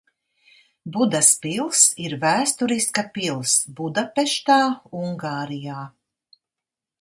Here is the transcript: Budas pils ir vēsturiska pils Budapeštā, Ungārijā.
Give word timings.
Budas 0.93 1.27
pils 1.43 1.81
ir 2.05 2.15
vēsturiska 2.23 3.03
pils 3.19 3.53
Budapeštā, 3.81 4.59
Ungārijā. 5.03 5.85